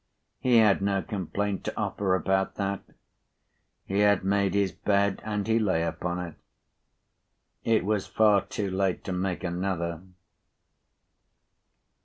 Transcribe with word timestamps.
He 0.39 0.57
had 0.57 0.81
no 0.81 1.03
complaint 1.03 1.63
to 1.65 1.77
offer 1.77 2.15
about 2.15 2.55
that. 2.55 2.81
He 3.85 3.99
had 3.99 4.23
made 4.23 4.55
his 4.55 4.71
bed, 4.71 5.21
and 5.23 5.45
he 5.45 5.59
lay 5.59 5.83
upon 5.83 6.17
it. 6.17 6.33
It 7.63 7.85
was 7.85 8.07
far 8.07 8.43
too 8.47 8.71
late 8.71 9.03
to 9.03 9.11
make 9.13 9.43
another. 9.43 10.01